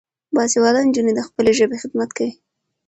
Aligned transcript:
باسواده 0.35 0.79
نجونې 0.87 1.13
د 1.15 1.21
خپلې 1.27 1.51
ژبې 1.59 1.77
خدمت 1.83 2.09
کوي. 2.17 2.33